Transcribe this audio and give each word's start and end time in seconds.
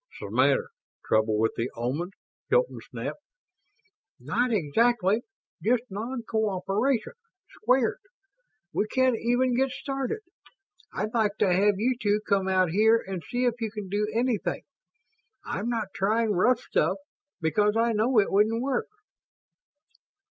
"'Smatter? 0.17 0.69
Trouble 1.05 1.37
with 1.37 1.53
the 1.55 1.69
Omans?" 1.77 2.13
Hilton 2.49 2.79
snapped. 2.89 3.19
"Not 4.19 4.51
exactly. 4.51 5.21
Just 5.63 5.83
non 5.91 6.23
cooperation 6.27 7.13
squared. 7.51 7.99
We 8.73 8.87
can't 8.87 9.15
even 9.21 9.55
get 9.55 9.69
started. 9.69 10.21
I'd 10.91 11.13
like 11.13 11.37
to 11.37 11.53
have 11.53 11.75
you 11.77 11.95
two 12.01 12.19
come 12.27 12.47
out 12.47 12.71
here 12.71 12.97
and 13.05 13.21
see 13.29 13.45
if 13.45 13.61
you 13.61 13.69
can 13.69 13.89
do 13.89 14.07
anything. 14.11 14.63
I'm 15.45 15.69
not 15.69 15.89
trying 15.93 16.31
rough 16.31 16.61
stuff, 16.61 16.97
because 17.39 17.77
I 17.77 17.91
know 17.93 18.17
it 18.19 18.31
wouldn't 18.31 18.59
work." 18.63 18.87